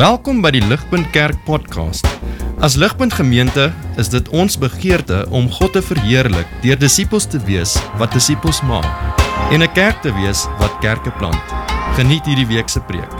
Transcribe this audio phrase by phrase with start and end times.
[0.00, 2.06] Welkom by die Ligpunt Kerk podcast.
[2.64, 3.66] As Ligpunt Gemeente
[4.00, 8.88] is dit ons begeerte om God te verheerlik deur disippels te wees wat disippels maak
[9.52, 11.44] en 'n kerk te wees wat kerke plant.
[12.00, 13.12] Geniet hierdie week se preek.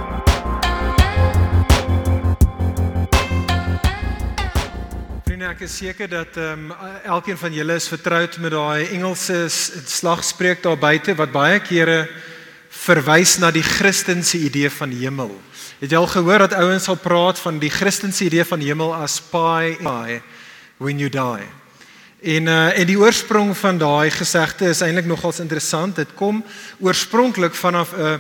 [5.29, 6.73] Vriende, ek is seker dat ehm um,
[7.05, 9.49] elkeen van julle is vertroud met daai Engelse
[9.85, 12.09] slagspreuk daar buite wat baie kere
[12.71, 15.41] verwys na die Christelike idee van hemel.
[15.81, 19.15] Het jy al gehoor dat ouens sal praat van die Christelike idee van hemel as
[19.33, 19.79] pie
[20.77, 21.47] when you die?
[22.21, 25.97] En uh en die oorsprong van daai gesegde is eintlik nogals interessant.
[25.97, 26.45] Dit kom
[26.81, 28.19] oorspronklik vanaf 'n uh,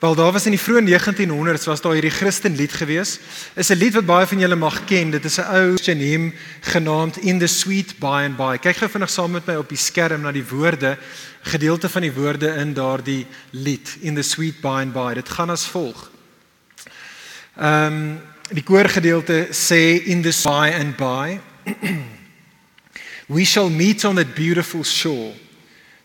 [0.00, 3.18] wel daar was in die vroeë 1900s was daar hierdie Christenlied gewees.
[3.54, 5.10] Is 'n lied wat baie van julle mag ken.
[5.10, 8.56] Dit is 'n ou Christian hymn genaamd In the Sweet By and By.
[8.58, 10.96] Kyk gou vinnig saam met my op die skerm na die woorde,
[11.42, 15.14] gedeelte van die woorde in daardie lied In the Sweet By and By.
[15.14, 16.13] Dit gaan as volg.
[17.56, 21.40] Ehm um, die koorgedeelte sê in the by and by
[23.26, 25.32] We shall meet on that beautiful shore.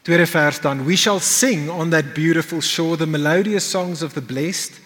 [0.02, 4.22] Tweede vers dan we shall sing on that beautiful shore the melodious songs of the
[4.22, 4.80] blessed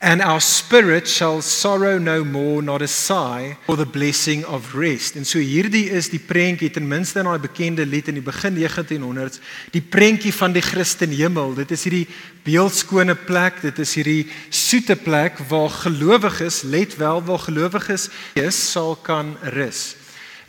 [0.00, 5.16] and our spirit shall sorrow no more not a sigh for the blessing of rest.
[5.16, 8.56] En so hierdie is die prentjie ten minste in daai bekende lied in die begin
[8.56, 9.42] 1900s,
[9.76, 11.52] die prentjie van die Christen hemel.
[11.60, 12.06] Dit is hierdie
[12.48, 18.08] beeldskone plek, dit is hierdie soete plek waar gelowiges, let wel waar gelowiges
[18.40, 20.00] is, sal kan rus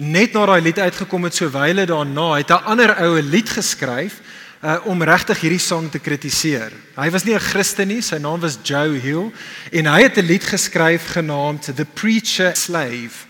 [0.01, 4.17] net na daai lied uitgekom het so wyle daarna het 'n ander oue lied geskryf
[4.61, 6.73] uh, om regtig hierdie sang te kritiseer.
[6.95, 9.31] Hy was nie 'n Christen nie, sy naam was Joe Hill
[9.71, 13.27] en hy het 'n lied geskryf genaamd The Preacher Slave.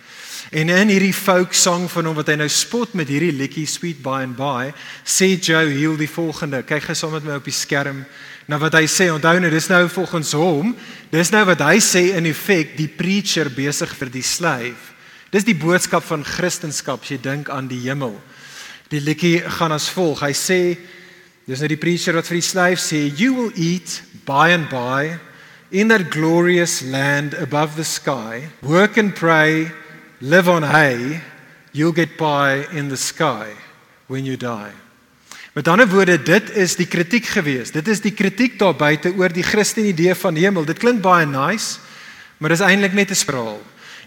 [0.52, 4.02] En in hierdie folk sang van hom wat hy nou spot met hierdie liedjie Sweet
[4.04, 4.74] By and By,
[5.06, 6.64] sê Joe Hill die volgende.
[6.64, 8.06] Kyk gou saam met my op die skerm
[8.48, 9.08] na wat hy sê.
[9.14, 10.76] Onthou nou, dis nou volgens hom,
[11.10, 14.92] dis nou wat hy sê in effek die preacher besig vir die slave.
[15.32, 18.20] Dis die boodskap van Christendom as jy dink aan die hemel.
[18.92, 20.20] Die liedjie gaan as volg.
[20.20, 20.78] Hy sê
[21.52, 25.20] dis nou die preacher wat vir die slaaf sê you will eat by and by
[25.76, 29.68] in that glorious land above the sky work and pray
[30.22, 31.20] live on hay
[31.74, 33.52] you'll get by in the sky
[34.08, 34.72] when you die.
[35.52, 37.74] Met ander woorde, dit is die kritiek gewees.
[37.76, 40.64] Dit is die kritiek daar buite oor die Christen idee van hemel.
[40.68, 41.80] Dit klink baie nice,
[42.40, 43.60] maar dis eintlik net 'n spraal.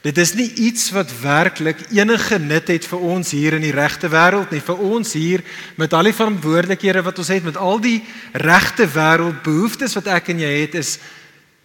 [0.04, 4.10] Dit is nie iets wat werklik enige nut het vir ons hier in die regte
[4.12, 4.60] wêreld nie.
[4.60, 5.40] Vir ons hier
[5.80, 8.02] met al die verantwoordelikhede wat ons het, met al die
[8.36, 10.98] regte wêreld behoeftes wat ek en jy het, is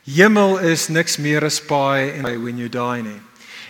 [0.08, 3.20] hemel is niks meer as pie and when you die nie.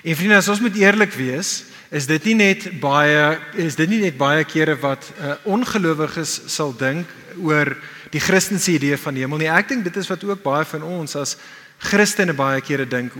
[0.06, 4.03] En vriende, as ons moet eerlik wees, is dit nie net baie is dit nie
[4.03, 7.09] net baie kere wat uh, ongelowiges sal dink
[7.41, 7.74] oor
[8.13, 9.50] die Christelike idee van hemel nie.
[9.50, 11.36] Ek dink dit is wat ook baie van ons as
[11.81, 13.18] Christene baie kere dink.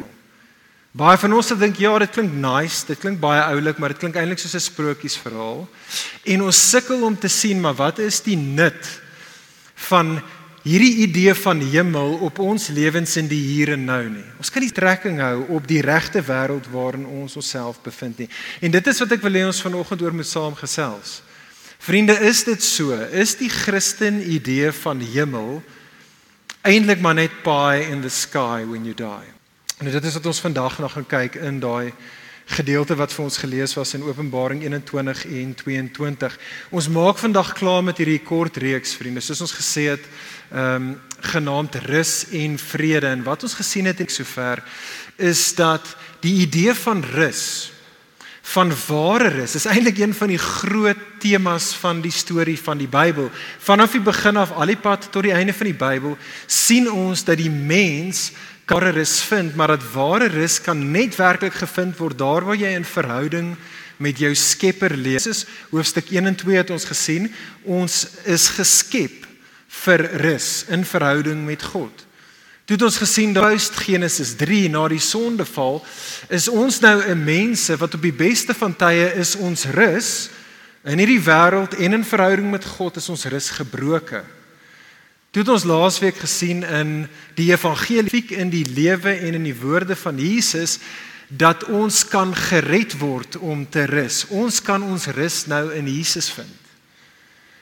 [0.90, 4.16] Baie van ons dink ja, dit klink nice, dit klink baie oulik, maar dit klink
[4.18, 5.68] eintlik soos 'n sprokiesverhaal.
[6.26, 9.02] En ons sukkel om te sien maar wat is die nut
[9.76, 10.20] van
[10.64, 14.26] hierdie idee van hemel op ons lewens in die hier en nou nie.
[14.38, 18.30] Ons kan nie trekking hou op die regte wêreld waarin ons onsself bevind nie.
[18.62, 21.22] En dit is wat ek wil hê ons vanoggend oor moet saamgesels.
[21.80, 22.94] Vriende, is dit so?
[23.12, 25.62] Is die Christen idee van hemel
[26.62, 29.39] eintlik maar net pie in the sky when you die?
[29.80, 31.94] En dit is wat ons vandag nog gaan kyk in daai
[32.52, 36.36] gedeelte wat vir ons gelees was in Openbaring 21 en 22.
[36.76, 39.24] Ons maak vandag klaar met hierdie kort reeks vriende.
[39.24, 40.04] Soos ons gesê het,
[40.52, 40.90] ehm um,
[41.20, 44.62] genaamd rus en vrede en wat ons gesien het ek sover
[45.16, 45.84] is dat
[46.24, 47.72] die idee van rus
[48.54, 52.88] van ware rus is eintlik een van die groot temas van die storie van die
[52.88, 53.28] Bybel.
[53.60, 56.16] Vanaf die begin af al die pad tot die einde van die Bybel
[56.48, 58.32] sien ons dat die mens
[58.70, 62.70] ware rus vind, maar dat ware rus kan net werklik gevind word daar waar jy
[62.78, 63.56] in verhouding
[63.98, 65.26] met jou Skepper leef.
[65.26, 67.28] Dis hoofstuk 1 en 2 het ons gesien,
[67.66, 67.96] ons
[68.30, 69.26] is geskep
[69.86, 72.06] vir rus in verhouding met God.
[72.70, 75.82] Toe het ons gesien dat post Genesis 3 na die sondeval
[76.30, 80.30] is ons nou 'n mense wat op die beste van tye is ons rus
[80.86, 84.24] in hierdie wêreld en in verhouding met God is ons rus gebroke.
[85.30, 86.94] Toe het ons laasweek gesien in
[87.38, 90.80] die evangelie in die lewe en in die woorde van Jesus
[91.30, 94.24] dat ons kan gered word om te rus.
[94.34, 96.58] Ons kan ons rus nou in Jesus vind.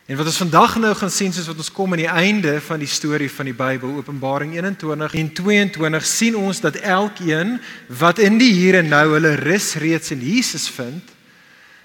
[0.08, 2.80] En wat ons vandag nou gaan sien soos wat ons kom aan die einde van
[2.80, 7.58] die storie van die Bybel, Openbaring 21 en 22, sien ons dat elkeen
[7.92, 11.04] wat in die hier en nou hulle rus reeds in Jesus vind,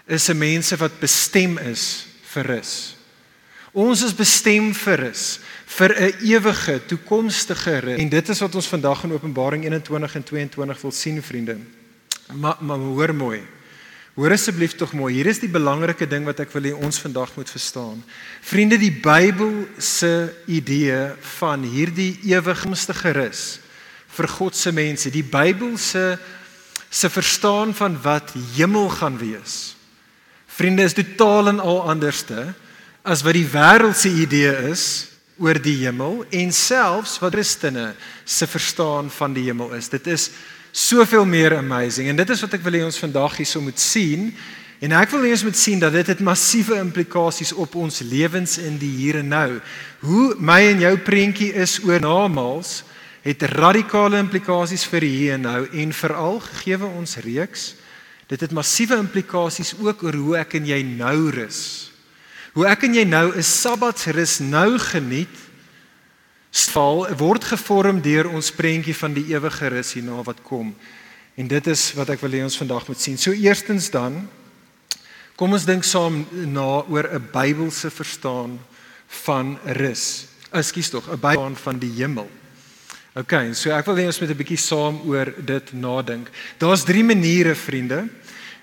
[0.07, 3.02] is 'n mense wat bestem is vir rus.
[3.73, 5.41] Ons is bestem vir rus,
[5.79, 7.99] vir 'n ewige, toekomstige rus.
[7.99, 11.57] En dit is wat ons vandag in Openbaring 21 en 22 wil sien, vriende.
[12.33, 13.41] Maar maar hoor mooi.
[14.15, 15.15] Hoor asseblief tog mooi.
[15.15, 18.05] Hier is die belangrike ding wat ek wil hê ons vandag moet verstaan.
[18.43, 23.61] Vriende, die Bybel se idee van hierdie ewigste rus
[24.13, 26.19] vir God se mense, die Bybel se
[26.93, 29.77] se verstaan van wat hemel gaan wees.
[30.47, 32.53] Vriende is totaal en al anderste
[33.03, 34.85] as wat die wêreld se idee is
[35.43, 37.93] oor die hemel en selfs wat Christene
[38.25, 39.91] se verstaan van die hemel is.
[39.91, 40.31] Dit is
[40.73, 44.31] soveel meer amazing en dit is wat ek wil hê ons vandag hierso moet sien.
[44.83, 48.57] En ek wil hê ons moet sien dat dit het massiewe implikasies op ons lewens
[48.63, 49.51] in die hier en nou.
[50.07, 52.83] Hoe my en jou prentjie is oor namaals
[53.23, 57.73] het radikale implikasies vir hier en nou en veral gegee ons reeks
[58.33, 61.92] dit het massiewe implikasies ook oor hoe ek en jy nou rus.
[62.53, 65.33] Hoe ek en jy nou 'n Sabbatsrus nou geniet
[66.73, 70.75] val word gevorm deur ons prentjie van die ewige rus hierna wat kom.
[71.35, 73.17] En dit is wat ek wil hê ons vandag moet sien.
[73.17, 74.29] So eerstens dan
[75.37, 78.61] kom ons dink saam na oor 'n Bybelse verstaan
[79.25, 80.27] van rus.
[80.53, 82.29] Ekskuus tog, 'n Bybel van die hemel.
[83.15, 86.29] OK, so ek wil hê ons moet 'n bietjie saam oor dit nadink.
[86.59, 88.09] Daar's drie maniere, vriende,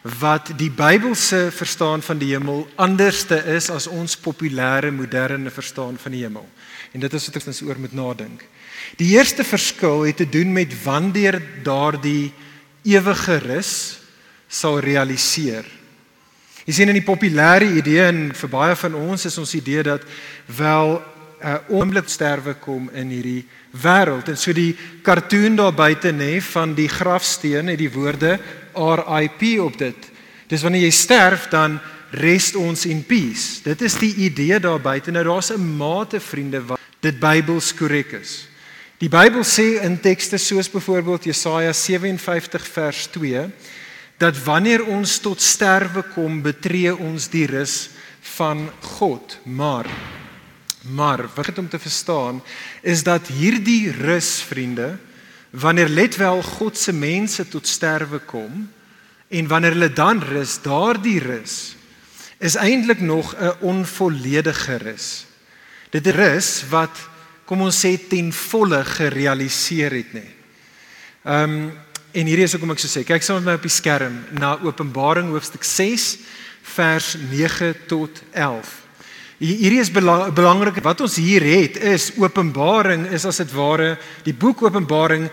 [0.01, 6.15] wat die Bybelse verstaan van die hemel anderste is as ons populêre moderne verstaan van
[6.15, 6.47] die hemel.
[6.93, 8.45] En dit is wat ons oor moet nadink.
[8.97, 12.31] Die eerste verskil het te doen met wanneer daardie
[12.87, 13.99] ewige rus
[14.47, 15.67] sal realiseer.
[16.65, 20.03] Jy sien in die populêre idee en vir baie van ons is ons idee dat
[20.45, 21.01] wel
[21.39, 24.30] 'n uh, oomblik sterwe kom in hierdie wêreld.
[24.30, 28.39] En so die cartoon daar buite nê van die grafsteen het die woorde
[28.74, 30.12] RIP op dit.
[30.50, 31.80] Dis wanneer jy sterf dan
[32.12, 33.62] rest ons in peace.
[33.63, 35.12] Dit is die idee daar buite.
[35.12, 38.48] Nou daar's 'n mate vriende wat dit Bybels korrek is.
[38.98, 43.48] Die Bybel sê in tekste soos byvoorbeeld Jesaja 57 vers 2
[44.18, 47.89] dat wanneer ons tot sterwe kom, betree ons die rus
[48.36, 49.38] van God.
[49.44, 49.88] Maar
[50.81, 52.43] Maar wat het om te verstaan
[52.81, 54.97] is dat hierdie rus vriende
[55.49, 58.71] wanneer let wel God se mense tot sterwe kom
[59.27, 61.75] en wanneer hulle dan rus, daardie rus
[62.37, 65.25] is eintlik nog 'n onvolledige rus.
[65.89, 66.97] Dit is rus wat
[67.45, 70.27] kom ons sê ten volle gerealiseer het nê.
[71.25, 71.71] Ehm um,
[72.11, 74.57] en hierdie is hoekom ek so sê, kyk saam met my op die skerm na
[74.65, 76.17] Openbaring hoofstuk 6
[76.61, 78.88] vers 9 tot 11.
[79.39, 80.81] Hierdie is belangrik.
[80.83, 83.94] Wat ons hier het is Openbaring is as dit ware
[84.25, 85.30] die boek Openbaring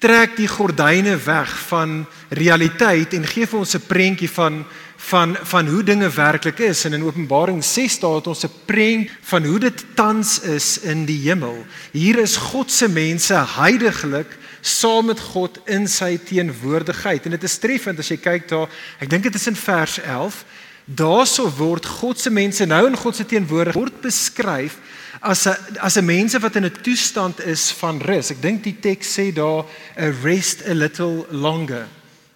[0.00, 2.02] trek die gordyne weg van
[2.32, 4.64] realiteit en gee vir ons 'n prentjie van
[4.96, 9.44] van van hoe dinge werklik is en in Openbaring 6 staat ons 'n prent van
[9.44, 11.64] hoe dit tans is in die hemel.
[11.92, 17.58] Hier is God se mense heiliglik saam met God in sy teenwoordigheid en dit is
[17.58, 18.68] treffend as jy kyk daar.
[19.00, 20.44] Ek dink dit is in vers 11
[20.90, 24.78] Daarso word God se mense nou in God se teenwoordigheid word beskryf
[25.20, 28.30] as 'n as 'n mense wat in 'n toestand is van rus.
[28.30, 29.64] Ek dink die teks sê daar
[29.96, 31.86] a rest a little longer.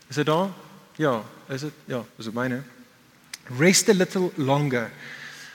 [0.08, 0.50] Is dit daar?
[0.96, 1.72] Ja, is dit?
[1.84, 2.62] Ja, is dit myne?
[3.58, 4.90] Rest a little longer.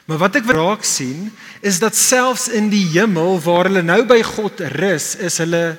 [0.05, 1.31] Maar wat ek raak sien
[1.61, 5.77] is dat selfs in die hemel waar hulle nou by God rus, is hulle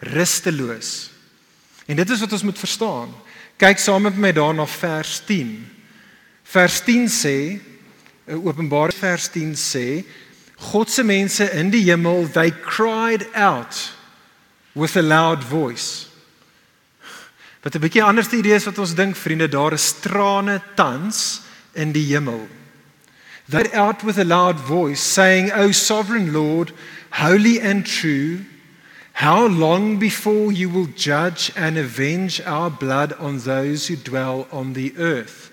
[0.00, 1.10] rusteloos.
[1.86, 3.14] En dit is wat ons moet verstaan.
[3.56, 5.69] Kyk saam met my daarna vers 10.
[6.50, 7.60] Vers 10 sê,
[8.26, 10.04] eh, Openbaring vers 10 sê,
[10.72, 13.92] God se mense in die hemel, they cried out
[14.74, 16.06] with a loud voice.
[17.62, 21.40] Wat 'n bietjie anderste idee is wat ons dink vriende, daar is trane tans
[21.74, 22.48] in die hemel.
[23.48, 26.72] They out with a loud voice saying, "O sovereign Lord,
[27.10, 28.44] holy and true,
[29.12, 34.72] how long before you will judge and avenge our blood on those who dwell on
[34.72, 35.49] the earth?"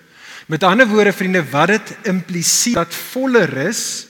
[0.48, 4.06] Met ander woorde vriende, wat dit impliseer dat volle rus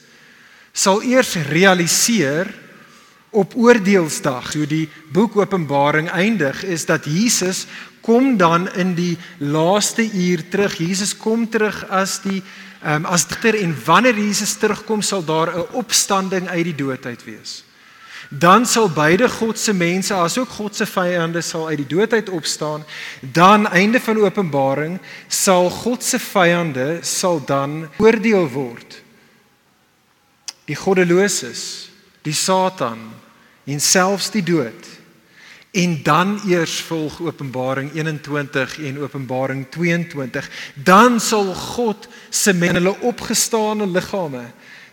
[0.73, 2.47] sal eers realiseer
[3.35, 4.52] op oordeelsdag.
[4.54, 7.66] So die boek Openbaring eindig is dat Jesus
[8.07, 10.78] kom dan in die laaste uur terug.
[10.78, 12.42] Jesus kom terug as die
[12.78, 17.07] ehm um, as digter en wanneer Jesus terugkom sal daar 'n opstanding uit die dood
[17.07, 17.64] uit wees
[18.28, 22.28] dan sal beide God se mense asook God se vyande sal uit die dood uit
[22.28, 22.84] opstaan.
[23.20, 24.98] Dan einde van Openbaring
[25.28, 29.02] sal God se vyande sal dan oordeel word.
[30.64, 31.88] Die goddeloses,
[32.22, 32.98] die Satan
[33.64, 34.96] en selfs die dood.
[35.70, 40.50] En dan eers volg Openbaring 21 en Openbaring 22.
[40.75, 44.46] Dan sal God se mense hulle opgestaane liggame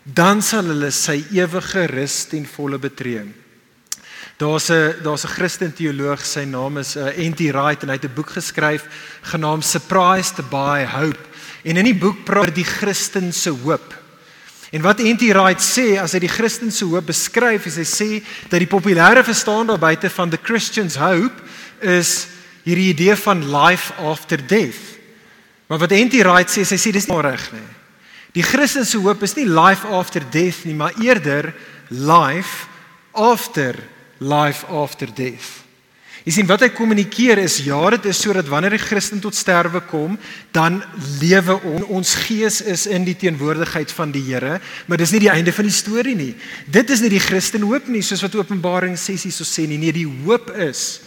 [0.05, 3.25] dan sal hulle sy ewige rus ten volle betree.
[4.37, 7.39] Daar's 'n daar's 'n Christen teoloog, sy naam is uh, N.T.
[7.51, 8.83] Wright en hy het 'n boek geskryf
[9.21, 11.23] genaamd Surprised by Hope.
[11.63, 13.95] En in die boek praat hy die Christen se hoop.
[14.71, 15.21] En wat N.T.
[15.33, 19.23] Wright sê as hy die Christen se hoop beskryf, is hy sê dat die populêre
[19.23, 21.41] verstaan daar buite van the Christian's hope
[21.79, 22.27] is
[22.63, 24.99] hierdie idee van life after death.
[25.67, 26.21] Maar wat N.T.
[26.21, 27.84] Wright sê, hy sê dis nie reg nie.
[28.35, 31.53] Die Christen se hoop is nie life after death nie, maar eerder
[31.87, 32.67] life
[33.15, 33.77] after
[34.19, 35.61] life after death.
[36.25, 39.79] Jy sien wat hy kommunikeer is ja, dit is sodat wanneer die Christen tot sterwe
[39.85, 40.17] kom,
[40.57, 40.79] dan
[41.21, 44.57] lewe on, ons gees is in die teenwoordigheid van die Here,
[44.89, 46.31] maar dis nie die einde van die storie nie.
[46.65, 49.77] Dit is nie die Christen hoop nie, soos wat Openbaring 6 hierso sê nie.
[49.77, 51.05] Nee, die hoop is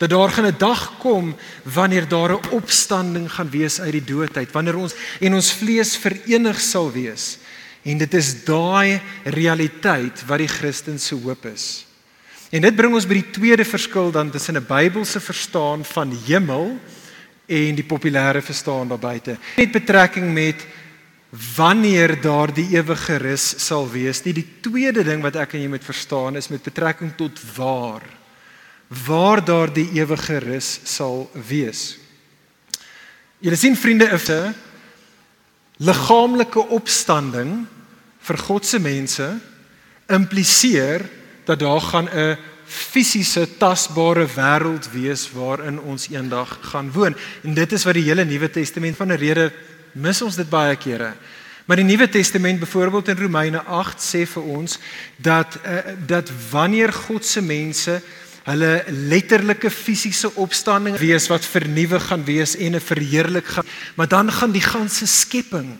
[0.00, 4.52] dat daar gaan 'n dag kom wanneer daar 'n opstanding gaan wees uit die doodheid,
[4.52, 7.38] wanneer ons en ons vlees verenig sal wees.
[7.82, 11.86] En dit is daai realiteit wat die Christen se hoop is.
[12.50, 16.78] En dit bring ons by die tweede verskil dan tussen 'n Bybelse verstaan van hemel
[17.46, 19.36] en die populêre verstaan daar buite.
[19.56, 20.66] Net betrekking met
[21.56, 24.24] wanneer daar die ewige rus sal wees.
[24.24, 28.19] Nie die tweede ding wat ek en jy moet verstaan is met betrekking tot waar
[28.90, 31.98] waar daar die ewige rus sal wees.
[33.38, 34.54] Julle sien vriende, 'n
[35.78, 37.66] liggaamlike opstanding
[38.20, 39.38] vir God se mense
[40.08, 41.08] impliseer
[41.44, 47.16] dat daar gaan 'n fisiese tasbare wêreld wees waarin ons eendag gaan woon.
[47.42, 49.52] En dit is wat die hele Nuwe Testament van 'n rede
[49.92, 51.14] mis ons dit baie kere.
[51.64, 54.78] Maar die Nuwe Testament byvoorbeeld in Romeine 8 sê vir ons
[55.16, 58.02] dat uh, dat wanneer God se mense
[58.44, 63.66] hulle letterlike fisiese opstanding wees wat vernuwe gaan wees en 'n verheerlik gaan,
[63.96, 65.78] maar dan gaan die ganse skepping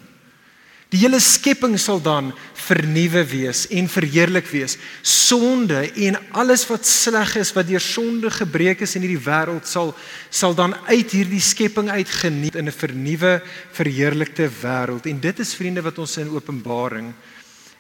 [0.91, 2.33] Die hele skepping sal dan
[2.67, 4.75] vernuwe wees en verheerlik wees.
[5.07, 9.93] Sonde en alles wat sleg is wat deur sonde gebreek is in hierdie wêreld sal
[10.35, 13.41] sal dan uit hierdie skepping uitgeniet in 'n vernuwe,
[13.71, 15.07] verheerlikte wêreld.
[15.07, 17.15] En dit is vriende wat ons in Openbaring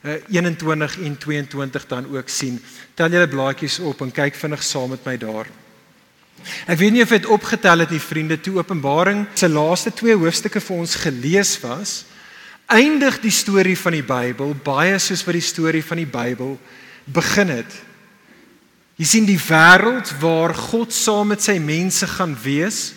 [0.02, 2.60] 21 eh, en 22 dan ook sien.
[2.94, 5.50] Tel julle blaadjies op en kyk vinnig saam met my daar.
[6.66, 10.60] Ek weet nie of dit opgetel het nie vriende, toe Openbaring se laaste twee hoofstukke
[10.60, 12.04] vir ons gelees was
[12.70, 16.54] eindig die storie van die Bybel baie soos wat die storie van die Bybel
[17.10, 17.72] begin het.
[19.00, 22.92] Jy sien die wêreld waar God saam met sy mense gaan wees,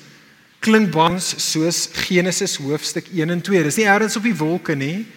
[0.64, 3.64] klink bans soos Genesis hoofstuk 1 en 2.
[3.66, 5.08] Dis nie elders op die wolke nie.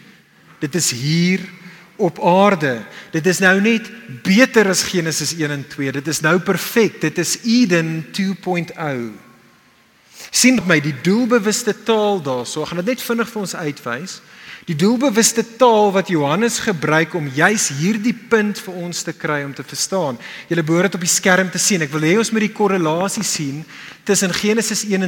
[0.63, 1.45] Dit is hier
[1.97, 2.85] op aarde.
[3.11, 3.91] Dit is nou net
[4.23, 5.93] beter as Genesis 1 en 2.
[5.93, 7.01] Dit is nou perfek.
[7.01, 9.25] Dit is Eden 2.0.
[10.31, 12.63] sien my die doelbewuste taal daarso.
[12.63, 14.19] Ek gaan dit net vinnig vir ons uitwys.
[14.67, 19.53] Die doelbewuste taal wat Johannes gebruik om juis hierdie punt vir ons te kry om
[19.55, 20.19] te verstaan.
[20.51, 21.85] Julle behoort dit op die skerm te sien.
[21.87, 23.63] Ek wil hê ons moet die korrelasie sien
[24.05, 25.07] tussen Genesis 1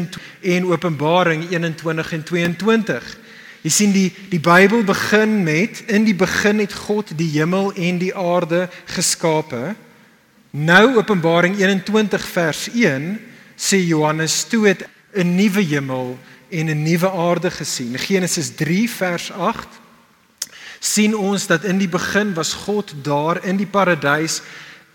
[0.54, 3.11] en Openbaring 21 en 22.
[3.62, 7.99] Jy sien die die Bybel begin met in die begin het God die hemel en
[7.99, 9.75] die aarde geskape.
[10.50, 13.19] Nou Openbaring 21 vers 1
[13.59, 16.19] sê Johannes toe het 'n nuwe hemel
[16.50, 17.99] en 'n nuwe aarde gesien.
[17.99, 19.69] Genesis 3 vers 8
[20.81, 24.43] sien ons dat in die begin was God daar in die paradys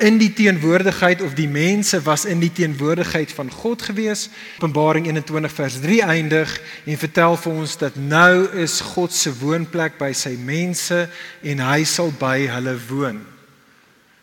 [0.01, 4.29] in die teenwoordigheid of die mense was in die teenwoordigheid van God gewees.
[4.57, 10.00] Openbaring 21 vers 3 eindig en vertel vir ons dat nou is God se woonplek
[10.01, 11.05] by sy mense
[11.41, 13.21] en hy sal by hulle woon.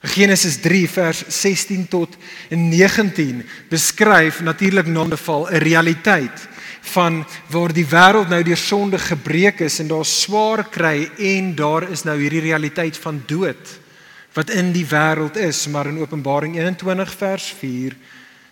[0.01, 2.17] Genesis 3 vers 16 tot
[2.49, 6.49] 19 beskryf natuurlik non-beval 'n realiteit
[6.81, 11.91] van waar die wêreld nou deur sonde gebreek is en daar swaar kry en daar
[11.91, 13.80] is nou hierdie realiteit van dood
[14.37, 17.97] wat in die wêreld is maar in Openbaring 21 vers 4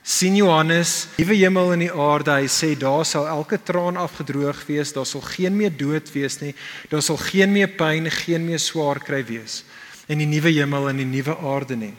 [0.02, 4.92] sien Johannes nuwe hemel en die aarde hy sê daar sal elke traan afgedroog wees
[4.97, 6.54] daar sal geen meer dood wees nie
[6.88, 9.62] daar sal geen meer pyn geen meer swaar kry wees
[10.08, 11.94] in die nuwe hemel en die nuwe aarde nie.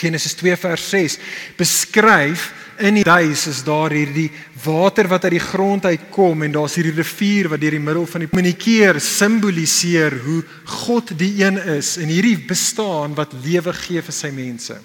[0.00, 1.16] Genesis 2 vers 6
[1.58, 4.30] beskryf in die duis is daar hierdie
[4.64, 8.24] water wat uit die grond uitkom en daar's hierdie rivier wat deur die middel van
[8.24, 10.40] die kommunikeer simboliseer hoe
[10.86, 14.78] God die een is en hierdie bestaan wat lewe gee vir sy mense.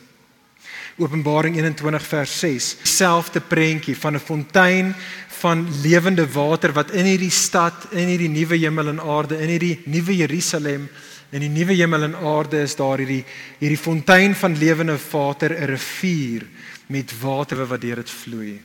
[0.99, 4.95] Openbaring 21 vers 6 selfde prentjie van 'n fontein
[5.39, 9.79] van lewende water wat in hierdie stad in hierdie nuwe hemel en aarde in hierdie
[9.85, 10.89] nuwe Jerusalem
[11.31, 13.23] in die nuwe hemel en aarde is daar hierdie
[13.59, 16.43] hierdie fontein van lewende water 'n rivier
[16.89, 18.57] met water wat deur dit vloei.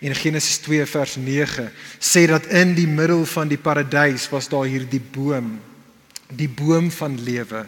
[0.00, 4.64] En Genesis 2 vers 9 sê dat in die middel van die paradys was daar
[4.64, 5.56] hierdie boom
[6.28, 7.66] die boom van lewe.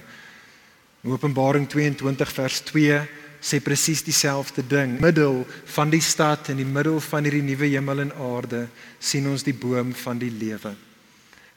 [1.06, 2.98] Openbaring 22 vers 2
[3.38, 4.96] sê presies dieselfde ding.
[5.00, 5.44] Middel
[5.74, 8.66] van die stad en die middel van hierdie nuwe hemel en aarde
[8.98, 10.74] sien ons die boom van die lewe.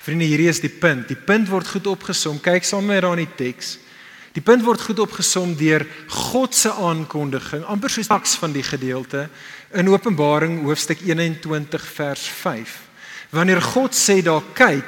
[0.02, 1.08] Vriende, hierdie is die punt.
[1.10, 2.40] Die punt word goed opgesom.
[2.42, 3.76] Kyk saam met my daar in die teks.
[4.32, 5.84] Die punt word goed opgesom deur
[6.32, 9.26] God se aankondiging, amper soos taks van die gedeelte
[9.76, 12.78] in Openbaring hoofstuk 21 vers 5.
[13.36, 14.88] Wanneer God sê daar kyk,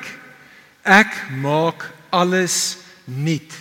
[0.84, 1.12] ek
[1.44, 3.60] maak alles nuut.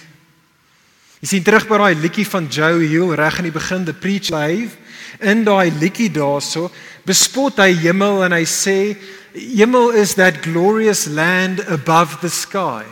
[1.22, 4.30] Jy sien terug by daai liedjie van Joe Hill reg in die begin, The Preach
[4.34, 4.78] Live.
[5.22, 6.68] In daai liedjie daarso
[7.06, 8.94] bespot hy hemel en hy sê
[9.34, 12.86] hemel is that glorious land above the sky.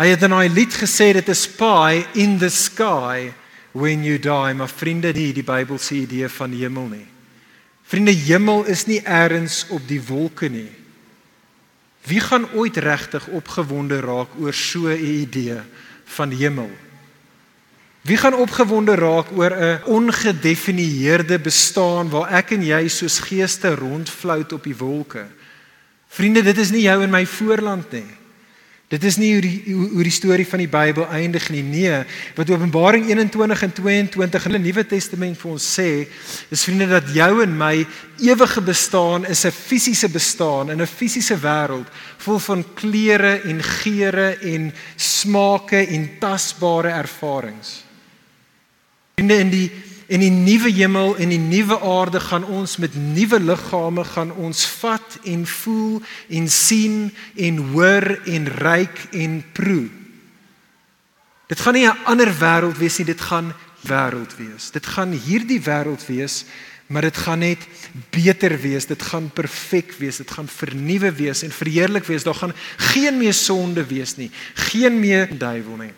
[0.00, 3.34] Hy het in daai lied gesê dit is pie in the sky
[3.76, 4.54] when you die.
[4.56, 7.06] Maar vriende, nie die Bybel se idee van hemel nie.
[7.84, 10.70] Vriende, hemel is nie eers op die wolke nie.
[12.08, 15.60] Wie gaan ooit regtig opgewonde raak oor so 'n idee
[16.16, 16.70] van hemel?
[18.00, 24.52] Wie gaan opgewonde raak oor 'n ongedefinieerde bestaan waar ek en jy soos geeste rondflout
[24.52, 25.26] op die wolke?
[26.08, 28.19] Vriende, dit is nie jou en my voorland nie.
[28.90, 31.62] Dit is nie hoe die hoe die storie van die Bybel eindig nie.
[31.62, 32.00] Nee,
[32.34, 35.90] wat Openbaring 21 en 22 in die Nuwe Testament vir ons sê,
[36.50, 37.84] is vriende dat jou en my
[38.18, 41.86] ewige bestaan is 'n fisiese bestaan in 'n fisiese wêreld
[42.18, 47.84] vol van kleure en geure en smake en tasbare ervarings.
[49.14, 49.70] Vriende in die
[50.10, 54.64] in die nuwe hemel en die nuwe aarde gaan ons met nuwe liggame gaan ons
[54.80, 56.96] vat en voel en sien
[57.38, 59.86] en hoor en ruik en proe.
[61.46, 63.54] Dit gaan nie 'n ander wêreld wees nie, dit gaan
[63.86, 64.70] wêreld wees.
[64.70, 66.44] Dit gaan hierdie wêreld wees,
[66.86, 67.66] maar dit gaan net
[68.10, 68.86] beter wees.
[68.86, 70.16] Dit gaan perfek wees.
[70.16, 72.22] Dit gaan vernuwe wees en verheerlik wees.
[72.22, 75.92] Daar gaan geen meer sonde wees nie, geen meer duiwel nie.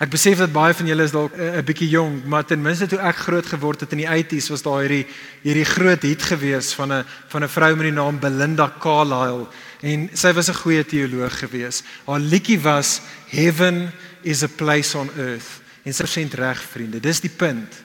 [0.00, 2.86] Ek besef dat baie van julle is dalk eh, 'n bietjie jonk, maar ten minste
[2.86, 5.06] toe ek groot geword het in die 80's was daar hierdie
[5.42, 9.46] hierdie groot hit gewees van 'n van 'n vrou met die naam Belinda Carlisle
[9.82, 11.82] en sy was 'n goeie teoloog gewees.
[12.06, 15.60] Haar liedjie was Heaven is a place on earth.
[15.84, 17.82] En sy sê reg vriende, dis die punt.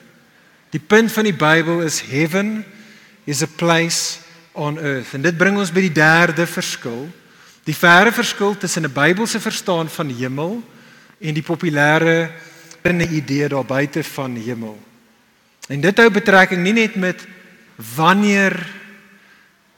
[0.70, 2.64] Die punt van die Bybel is heaven
[3.24, 4.18] is a place
[4.52, 5.14] on earth.
[5.14, 7.06] En dit bring ons by die derde verskil.
[7.64, 10.62] Die verre verskil tussen 'n Bybelse verstaan van hemel
[11.20, 12.30] en die populêre
[12.82, 14.76] binne idee daar buite van hemel.
[15.68, 17.24] En dit hou betrekking nie net met
[17.96, 18.54] wanneer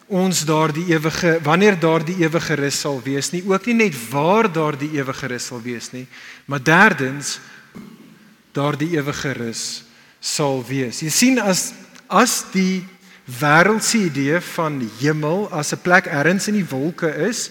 [0.08, 4.90] ons daardie ewige wanneer daardie ewige rus sal wees nie, ook nie net waar daardie
[4.96, 6.06] ewige rus sal wees nie,
[6.46, 7.36] maar derdens
[8.56, 9.64] daardie ewige rus
[10.20, 11.02] sal wees.
[11.04, 11.72] Jy sien as
[12.08, 12.80] as die
[13.28, 17.50] wêreldse idee van hemel as 'n plek ergens in die wolke is,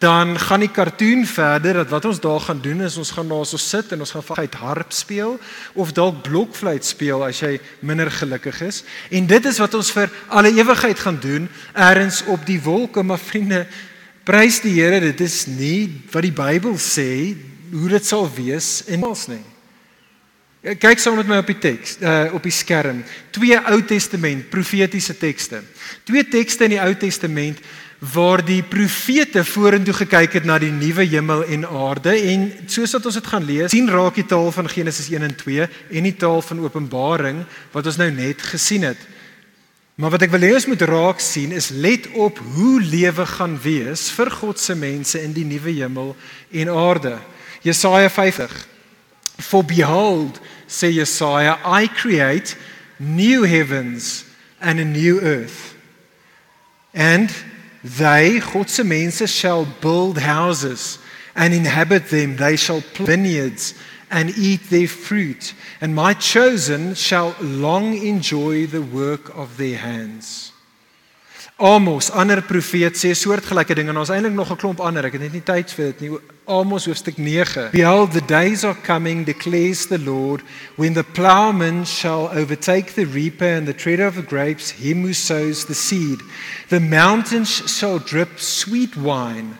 [0.00, 3.44] dan gaan die cartoon verder dat wat ons daar gaan doen is ons gaan daar
[3.46, 5.34] so sit en ons gaan uit harp speel
[5.76, 8.80] of dalk blokfluit speel as jy minder gelukkig is.
[9.10, 13.02] En dit is wat ons vir alle ewigheid gaan doen ergens op die wolke.
[13.02, 13.66] Maar vriende
[14.24, 17.36] prys die Here dit is nie wat die Bybel sê
[17.70, 19.44] hoe dit sal wees in ons nie.
[20.80, 23.04] Kyk saam met my op die teks uh, op die skerm.
[23.36, 25.60] Twee Ou Testament profetiese tekste.
[26.08, 27.60] Twee tekste in die Ou Testament
[28.00, 33.06] waar die profete vorentoe gekyk het na die nuwe hemel en aarde en soos wat
[33.10, 36.16] ons dit gaan lees, sien raak die taal van Genesis 1 en 2 en die
[36.16, 37.42] taal van Openbaring
[37.74, 39.00] wat ons nou net gesien het.
[40.00, 43.58] Maar wat ek wil hê ons moet raak sien is let op hoe lewe gaan
[43.60, 46.14] wees vir God se mense in die nuwe hemel
[46.56, 47.18] en aarde.
[47.60, 48.68] Jesaja 50
[49.40, 52.56] For behold, say Jesaja, I create
[52.98, 54.24] new heavens
[54.60, 55.74] and a new earth.
[56.92, 57.32] And
[57.82, 60.98] They, God se mense shall build houses
[61.34, 62.36] and inhabit them.
[62.36, 63.74] They shall plant vineyards
[64.10, 65.54] and eat their fruit.
[65.80, 70.49] And my chosen shall long enjoy the work of their hands.
[71.60, 75.04] Amos, ander profeet sê soortgelyke ding en ons eintlik nog 'n klomp ander.
[75.04, 76.18] Ek het net nie tyd vir dit nie.
[76.48, 77.68] Amos hoofstuk 9.
[77.72, 80.40] Behold the days are coming declares the Lord
[80.76, 85.12] when the plowman shall overtake the reaper and the treader of the grapes him who
[85.12, 86.22] sows the seed.
[86.68, 89.58] The mountains shall drip sweet wine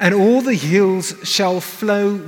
[0.00, 2.24] and all the hills shall flow.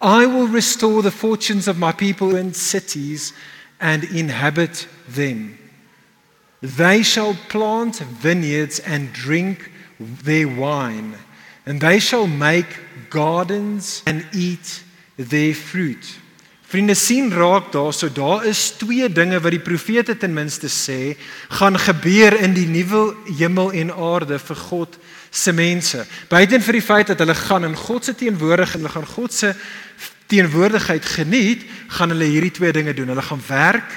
[0.00, 3.32] I will restore the fortunes of my people in cities
[3.80, 5.58] and inhabit them.
[6.60, 11.14] They shall plant vineyards and drink their wine,
[11.64, 12.66] and they shall make
[13.10, 14.82] gardens and eat
[15.16, 16.18] their fruit.
[16.68, 21.16] Vriende sien raak daarso daar is twee dinge wat die profete ten minste sê
[21.48, 24.98] gaan gebeur in die nuwe hemel en aarde vir God
[25.30, 26.04] se mense.
[26.28, 29.32] Buiten vir die feit dat hulle gaan in God se teenwoordigheid en hulle gaan God
[29.32, 29.54] se
[30.28, 33.14] teenwoordigheid geniet, gaan hulle hierdie twee dinge doen.
[33.14, 33.94] Hulle gaan werk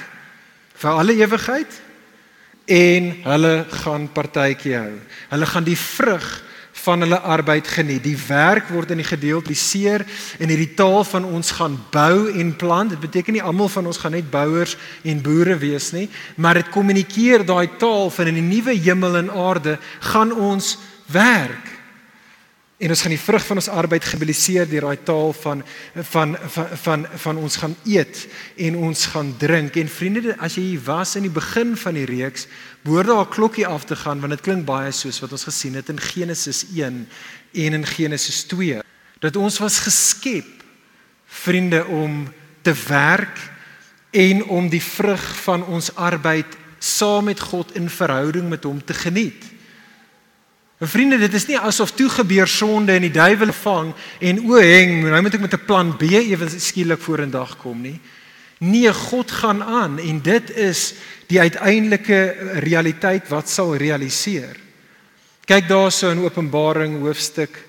[0.80, 1.80] vir alle ewigheid
[2.66, 4.96] en hulle gaan partytjie hou.
[5.32, 6.26] Hulle gaan die vrug
[6.82, 8.02] van hulle arbeid geniet.
[8.04, 10.04] Die werk word in die gedeeltiseer
[10.38, 12.94] en hierdie taal van ons gaan bou en plant.
[12.94, 16.72] Dit beteken nie almal van ons gaan net bouers en boere wees nie, maar dit
[16.74, 19.78] kommunikeer daai taal van in die nuwe hemel en aarde
[20.12, 20.76] gaan ons
[21.12, 21.81] werk.
[22.82, 25.60] En ons gaan die vrug van ons arbeid gebiliseer deur daai taal van
[26.14, 28.24] van van van van ons gaan eet
[28.66, 29.76] en ons gaan drink.
[29.78, 32.48] En vriende, as jy was in die begin van die reeks,
[32.82, 35.74] behoort daar 'n klokkie af te gaan want dit klink baie soos wat ons gesien
[35.74, 37.08] het in Genesis 1
[37.52, 38.82] en in Genesis 2
[39.20, 40.64] dat ons was geskep
[41.26, 43.38] vriende om te werk
[44.10, 48.94] en om die vrug van ons arbeid saam met God in verhouding met hom te
[48.94, 49.51] geniet.
[50.82, 54.56] En vriende, dit is nie asof toe gebeur sonde en die duiwel vang en o,
[54.58, 58.00] heng, nou moet ek met 'n plan B ewe skielik voor in dag kom nie.
[58.58, 60.94] Nee, God gaan aan en dit is
[61.26, 62.34] die uiteindelike
[62.66, 64.56] realiteit wat sal realiseer.
[65.46, 67.62] Kyk daarso in Openbaring hoofstuk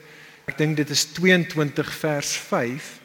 [0.47, 2.99] ek dink dit is 22 vers 5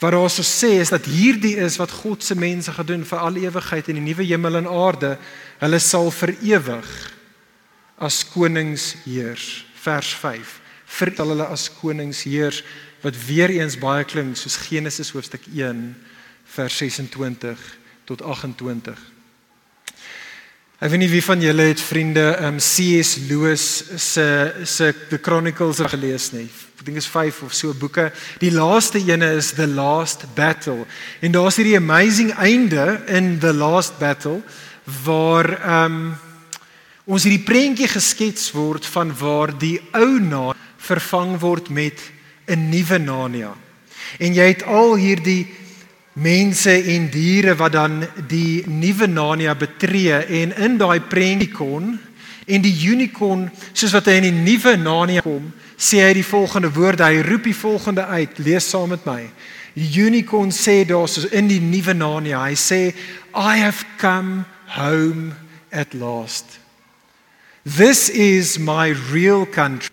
[0.00, 3.18] wat daar so sê is dat hierdie is wat God se mense gaan doen vir
[3.18, 5.18] al ewigheid in die nuwe hemel en aarde.
[5.60, 7.13] Hulle sal vir ewig
[8.04, 10.58] as konings heers vers 5
[10.98, 12.62] vertel hulle as konings heers
[13.04, 15.82] wat weer eens baie klink soos Genesis hoofstuk 1
[16.56, 17.66] vers 26
[18.08, 19.10] tot 28
[20.84, 23.14] Ek weet nie wie van julle het vriende um C.S.
[23.28, 23.62] Lewis
[23.96, 24.26] se
[24.68, 26.44] se The Chronicles gelees nie.
[26.50, 28.10] Ek dink is 5 of so boeke.
[28.42, 30.84] Die laaste ene is The Last Battle.
[31.24, 34.42] En daar's hierdie amazing einde in The Last Battle
[35.06, 35.48] waar
[35.86, 36.18] um
[37.04, 42.00] ons hierdie prentjie geskets word van waar die ou na vervang word met
[42.48, 43.52] 'n nuwe Narnia.
[44.18, 45.46] En jy het al hierdie
[46.12, 51.98] mense en diere wat dan die nuwe Narnia betree en in daai prentjie kon
[52.46, 56.70] en die unicorn soos wat hy in die nuwe Narnia kom, sê hy die volgende
[56.72, 59.22] woorde, hy roep die volgende uit, lees saam met my.
[59.74, 62.94] Die unicorn sê daar soos in die nuwe Narnia, hy sê
[63.34, 65.34] I have come home
[65.72, 66.63] at last.
[67.64, 69.90] This is my real country.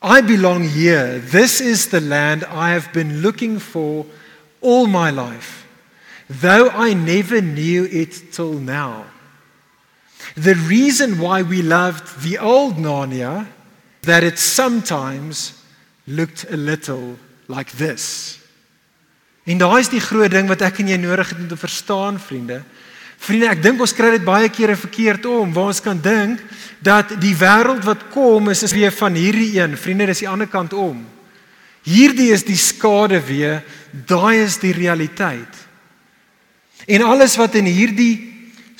[0.00, 1.18] I belong here.
[1.18, 4.06] This is the land I have been looking for
[4.62, 5.66] all my life,
[6.28, 9.04] though I never knew it till now.
[10.36, 13.46] The reason why we loved the old Narnia
[14.02, 15.62] that it sometimes
[16.06, 18.38] looked a little like this.
[19.44, 22.18] En daai is die groot ding wat ek en jy nodig het om te verstaan,
[22.18, 22.62] vriende.
[23.22, 26.40] Vriende, ek dink ons kry dit baie kere verkeerd om waar ons kan dink
[26.82, 29.76] dat die wêreld wat kom is is weer van hierdie een.
[29.78, 31.04] Vriende, dis die ander kant om.
[31.86, 35.60] Hierdie is die skade weer, daai is die realiteit.
[36.90, 38.31] En alles wat in hierdie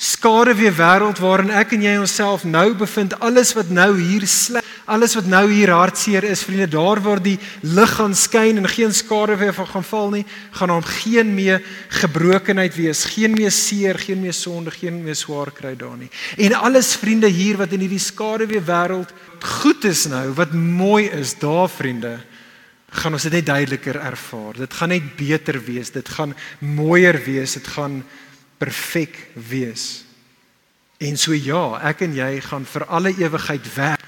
[0.03, 4.63] skade weer wêreld waarin ek en jy onsself nou bevind, alles wat nou hier sleg
[4.85, 8.93] alles wat nou hier hartseer is, vriende, daar waar die lig gaan skyn en geen
[8.93, 10.25] skade weer van gaan val nie,
[10.57, 11.63] gaan hom geen meer
[12.01, 16.11] gebrokenheid wees, geen meer seer, geen meer sonde, geen meer swaar kry daar nie.
[16.37, 19.13] En alles vriende hier wat in hierdie skade weer wêreld
[19.63, 22.17] goed is nou, wat mooi is, daar vriende,
[22.93, 24.59] gaan ons dit net duideliker ervaar.
[24.59, 28.03] Dit gaan net beter wees, dit gaan mooier wees, dit gaan
[28.63, 30.05] perfek wees.
[31.03, 34.03] En so ja, ek en jy gaan vir alle ewigheid werk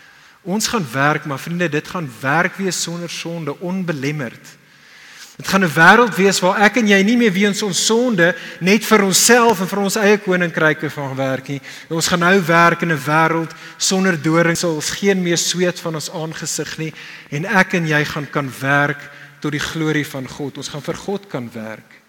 [0.45, 4.45] Ons gaan werk, maar vriende, dit gaan werk wees sonder sonde, onbelemmerd.
[5.35, 8.85] Dit gaan 'n wêreld wees waar ek en jy nie meer weens ons sonde net
[8.85, 11.61] vir onsself en vir ons eie koninkryke van werk nie.
[11.89, 16.77] Ons gaan nou werk in 'n wêreld sonder doringsels, geen meer sweet van ons aangesig
[16.77, 16.93] nie
[17.29, 20.57] en ek en jy gaan kan werk tot die glorie van God.
[20.57, 22.01] Ons gaan vir God kan werk.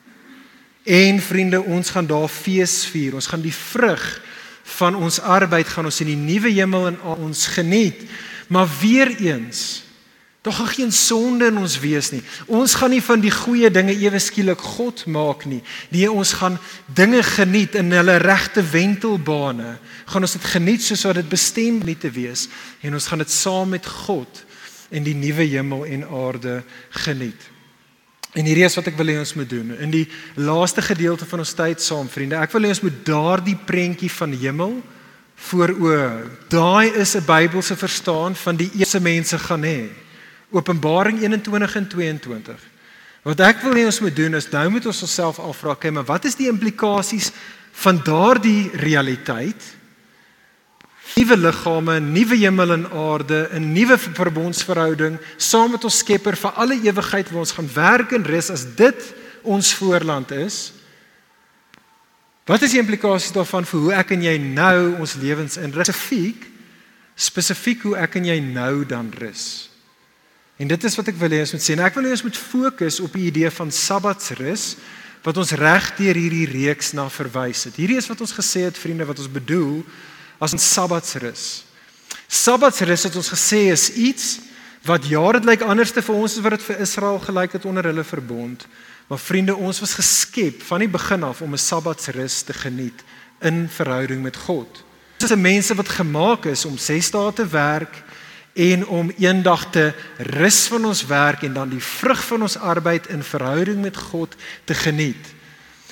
[0.87, 3.15] En vriende, ons gaan daar fees vier.
[3.19, 4.05] Ons gaan die vrug
[4.77, 8.03] van ons arbeid gaan ons in die nuwe hemel en ons geniet.
[8.51, 9.83] Maar weer eens,
[10.47, 12.23] daar gaan geen sonde in ons wees nie.
[12.47, 15.63] Ons gaan nie van die goeie dinge ewe skielik God maak nie.
[15.91, 19.79] Nee, ons gaan dinge geniet in hulle regte wentelbane.
[20.07, 22.47] Gaan ons dit geniet soos wat dit bestem nie te wees
[22.87, 24.45] en ons gaan dit saam met God
[24.95, 26.61] in die nuwe hemel en aarde
[27.03, 27.56] geniet.
[28.37, 29.73] En hierdie is wat ek wil hê ons moet doen.
[29.81, 30.05] In die
[30.37, 34.35] laaste gedeelte van ons tyd saam, vriende, ek wil hê ons moet daardie prentjie van
[34.37, 34.75] hemel
[35.49, 36.09] voor oë.
[36.53, 39.89] Daai is 'n Bybelse verstaan van die eerste mense gaan hê.
[40.51, 42.61] Openbaring 21 en 22.
[43.23, 46.05] Wat ek wil hê ons moet doen is nou moet ons onsself afvra, okay, maar
[46.05, 47.33] wat is die implikasies
[47.73, 49.76] van daardie realiteit?
[51.17, 56.77] Nuwe liggame, nuwe hemel en aarde, 'n nuwe verbondsverhouding saam met ons Skepper vir alle
[56.83, 60.73] ewigheid waar ons gaan werk en rus as dit ons voorland is.
[62.45, 66.47] Wat is die implikasies daarvan vir hoe ek en jy nou ons lewens in spesifiek
[67.17, 69.71] spesifiek hoe ek en jy nou dan rus?
[70.61, 71.73] En dit is wat ek wil hê ons moet sê.
[71.73, 74.77] En ek wil hê ons moet fokus op die idee van Sabbatsrus
[75.23, 77.77] wat ons reg deur hierdie reeks na verwys het.
[77.81, 79.81] Hierdie is wat ons gesê het vriende wat ons bedoel
[80.39, 81.65] as 'n Sabbatsrus.
[82.29, 84.39] Sabbatsrus het ons gesê is iets
[84.83, 87.85] wat jare lyk anders te vir ons as wat dit vir Israel gelyk het onder
[87.85, 88.67] hulle verbond.
[89.07, 93.05] Maar vriende, ons was geskep van die begin af om 'n Sabbatsrus te geniet
[93.41, 94.85] in verhouding met God.
[95.21, 98.03] Ons is mense wat gemaak is om 6 dae te werk
[98.55, 103.07] en om eendag te rus van ons werk en dan die vrug van ons arbeid
[103.07, 105.35] in verhouding met God te geniet.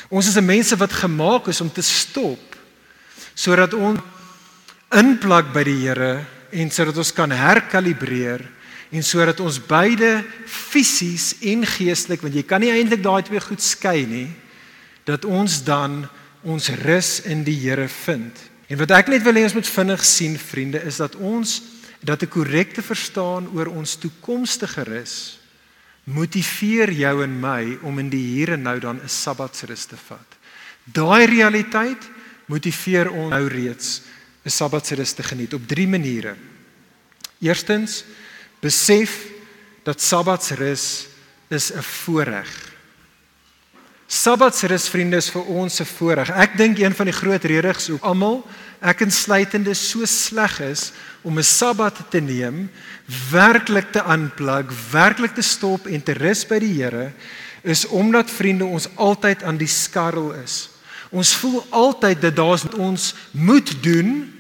[0.09, 2.41] Ons is mense wat gemaak is om te stop
[3.35, 4.01] sodat ons
[4.95, 8.45] inplak by die Here en sodat ons kan herkalibreer
[8.95, 13.63] en sodat ons beide fisies en geestelik want jy kan nie eintlik daai twee goed
[13.65, 14.29] skei nie
[15.09, 16.05] dat ons dan
[16.45, 18.33] ons rus in die Here vind.
[18.69, 21.61] En wat ek net wil hê ons moet vinnig sien vriende is dat ons
[22.05, 25.39] dat 'n korrekte verstaan oor ons toekomstige rus
[26.05, 30.31] motiveer jou en my om in die hier en nou dan 'n sabbatsrus te vat.
[30.85, 32.11] Daai realiteit
[32.47, 34.03] motiveer ons nou reeds
[34.45, 36.37] 'n sabbatsrus te geniet op drie maniere.
[37.41, 38.05] Eerstens,
[38.61, 39.25] besef
[39.83, 41.07] dat sabbatsrus
[41.49, 42.73] is 'n voorreg.
[44.07, 46.31] Sabbatsrus vriende is vir ons 'n voorreg.
[46.31, 48.45] Ek dink een van die groot redes hoekom almal
[48.85, 52.71] ek insluitende so sleg is om 'n Sabbat te neem,
[53.31, 57.13] werklik te aanplug, werklik te stop en te rus by die Here,
[57.63, 60.69] is omdat vriende ons altyd aan die skarrel is.
[61.11, 64.34] Ons voel altyd dat daar's wat ons moet doen.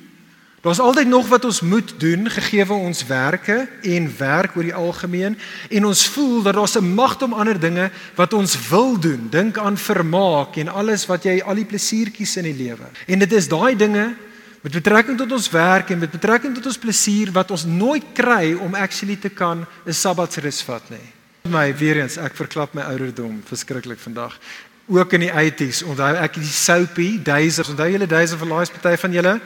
[0.64, 5.38] Daar's altyd nog wat ons moet doen gegee ons werke en werk oor die algemeen
[5.68, 9.26] en ons voel dat daar's 'n magt om ander dinge wat ons wil doen.
[9.30, 12.88] Dink aan vermaak en alles wat jy al die plesiertjies in die lewe.
[13.06, 14.14] En dit is daai dinge
[14.60, 18.52] met betrekking tot ons werk en met betrekking tot ons plesier wat ons nooit kry
[18.52, 21.12] om actually te kan 'n sabbatsrus vat nie.
[21.48, 24.38] My weer eens, ek verklap my ouderdom verskriklik vandag.
[24.86, 28.96] Ook in die 80s, onthou ek die soapie days, onthou julle days of lies party
[28.96, 29.40] van julle?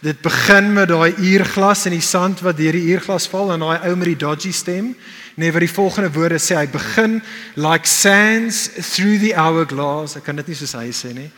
[0.00, 3.88] Dit begin met daai uurglas in die sand wat deur die uurglas val en daai
[3.90, 4.92] ou met die dodgy stem.
[5.34, 7.20] Nee, wat die volgende woorde sê, hy begin
[7.54, 10.16] like sands through the hourglass.
[10.18, 11.30] Ek kan dit nie soos hy sê nie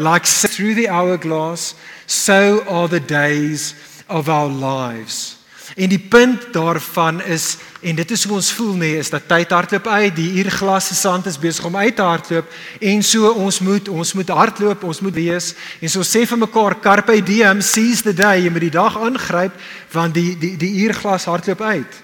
[0.00, 1.74] like through the hourglass
[2.06, 3.74] so are the days
[4.08, 5.36] of our lives
[5.76, 9.50] en die punt daarvan is en dit is hoe ons voel nê is dat tyd
[9.50, 12.52] hardloop uit die uurglas se sand is besig om uit te hardloop
[12.92, 16.80] en so ons moet ons moet hardloop ons moet wees en so sê vir mekaar
[16.80, 19.58] carpe diem seize the day jy moet die dag aangryp
[19.92, 22.02] want die die die uurglas hardloop uit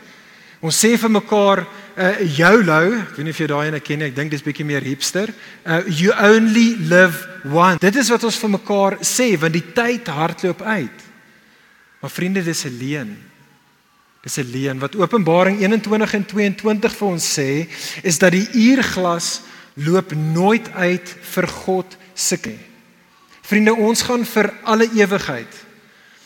[0.60, 4.10] ons sê vir mekaar uh YOLO, ek weet nie of jy daai ene ken nie,
[4.10, 5.32] ek dink dis bietjie meer hipster.
[5.64, 7.80] Uh you only live once.
[7.80, 11.06] Dit is wat ons vir mekaar sê want die tyd hardloop uit.
[12.02, 13.16] Maar vriende, dis 'n leuen.
[14.26, 17.68] Dis 'n leuen wat Openbaring 21 en 22 vir ons sê,
[18.02, 19.40] is dat die uurglas
[19.74, 22.58] loop nooit uit vir God se kind.
[23.46, 25.54] Vriende, ons gaan vir alle ewigheid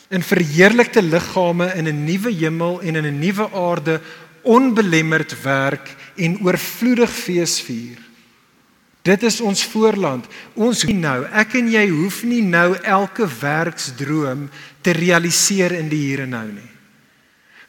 [0.09, 4.01] in verheerlikte liggame in 'n nuwe hemel en in 'n nuwe aarde
[4.41, 7.97] onbelemmerd werk en oorvloedig fees vier.
[9.01, 10.25] Dit is ons voorland.
[10.53, 14.49] Ons hoef nou, ek en jy hoef nie nou elke werksdroom
[14.81, 16.70] te realiseer in die hier en nou nie.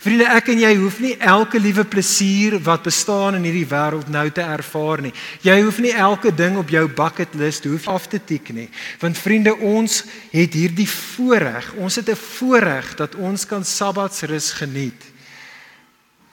[0.02, 4.24] Vriende, ek en jy hoef nie elke liewe plesier wat bestaan in hierdie wêreld nou
[4.34, 5.12] te ervaar nie.
[5.46, 8.68] Jy hoef nie elke ding op jou bucket list hoef af te tik nie.
[8.98, 11.72] Want vriende, ons het hierdie voorreg.
[11.78, 15.12] Ons het 'n voorreg dat ons kan Sabbatsrus geniet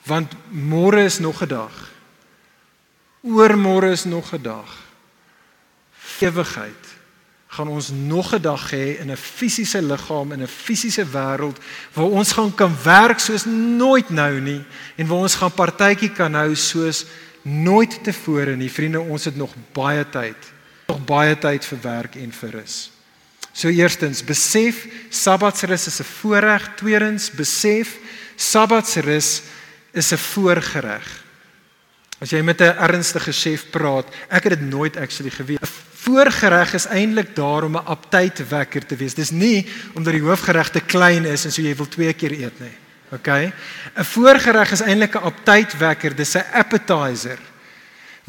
[0.10, 1.92] want môre is nog 'n dag.
[3.24, 4.70] Oormôre is nog 'n dag.
[6.20, 6.99] Ewigheid
[7.50, 11.58] gaan ons nog 'n dag hê in 'n fisiese liggaam in 'n fisiese wêreld
[11.94, 14.62] waar ons gaan kan werk soos nooit nou nie
[14.96, 17.06] en waar ons gaan partytjie kan hou soos
[17.42, 18.70] nooit tevore nie.
[18.70, 20.38] Vriende, ons het nog baie tyd.
[20.88, 22.92] Nog baie tyd vir werk en vir rus.
[23.52, 26.76] So eerstens, besef Sabbatsrus is 'n voorreg.
[26.76, 27.98] Tweedens, besef
[28.36, 29.42] Sabbatsrus
[29.92, 31.24] is 'n voorgereg.
[32.22, 35.89] As jy met 'n ernstige chef praat, ek het dit nooit actually geweet.
[36.10, 39.14] Voorgereg is eintlik daar om 'n appetite wekker te wees.
[39.14, 42.60] Dis nie omdat die hoofgereg te klein is en so jy wil twee keer eet
[42.60, 42.78] nie.
[43.12, 43.28] OK?
[43.28, 43.54] 'n
[44.04, 47.38] Voorgereg is eintlik 'n appetite wekker, dis 'n appetizer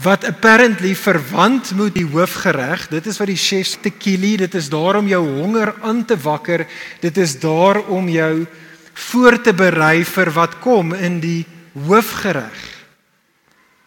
[0.02, 2.88] wat apparently verwant moet die hoofgereg.
[2.88, 6.66] Dit is wat die chef tequili, dit is daar om jou honger aan te wakker.
[7.00, 8.46] Dit is daar om jou
[8.92, 11.46] voor te berei vir wat kom in die
[11.86, 12.69] hoofgereg.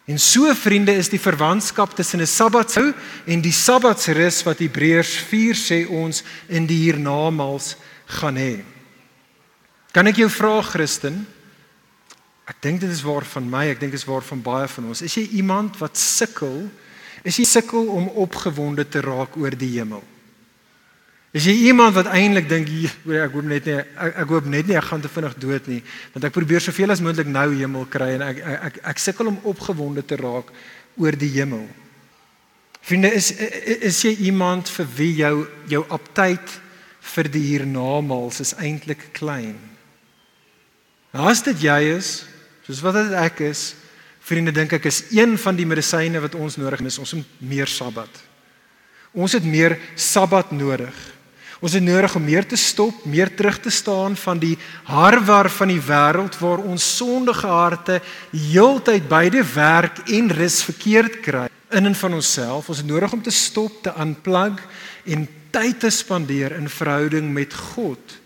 [0.05, 2.93] En so vriende is die verwantskap tussen 'n Sabbathou
[3.25, 8.63] en die Sabbatsrus wat Hebreërs 4 sê ons in die hiernamaals gaan hê.
[9.91, 11.27] Kan ek jou vra Christen?
[12.45, 14.85] Ek dink dit is waar van my, ek dink dit is waar van baie van
[14.85, 15.01] ons.
[15.01, 16.69] Is jy iemand wat sukkel?
[17.23, 20.03] Is jy sukkel om opgewonde te raak oor die hemel?
[21.33, 24.75] Is jy iemand wat eintlik dink ek hoop net nie ek, ek hoop net nie
[24.77, 25.79] ek gaan te vinnig dood nie
[26.13, 29.31] want ek probeer soveel as moontlik nou hemel kry en ek ek ek, ek sukkel
[29.31, 30.51] om opgewonde te raak
[31.01, 31.65] oor die hemel.
[32.85, 36.53] Vriende is is jy iemand vir wie jou jou aptyd
[37.15, 39.57] vir die hiernamaals is eintlik klein.
[41.17, 42.11] Nou as dit jy is,
[42.67, 43.71] soos wat dit ek is,
[44.21, 47.73] vriende dink ek is een van die medisyne wat ons nodig het, ons het meer
[47.73, 48.21] Sabbat.
[49.13, 50.93] Ons het meer Sabbat nodig.
[51.63, 55.69] Ons het nodig om meer te stop, meer terug te staan van die harwar van
[55.71, 58.01] die wêreld waar ons sondige harte
[58.33, 62.67] heeltyd beide werk en rus verkeerd kry in en van onsself.
[62.67, 64.59] Ons het nodig om te stop, te unplug
[65.07, 65.23] en
[65.55, 68.17] tyd te spandeer in verhouding met God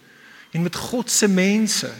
[0.57, 1.91] en met God se mense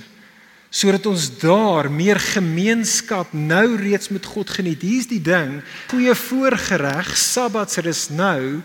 [0.73, 4.81] sodat ons daar meer gemeenskap nou reeds met God geniet.
[4.81, 5.61] Hier's die ding,
[5.93, 8.59] goeie voorgereg, Sabbatsrus nou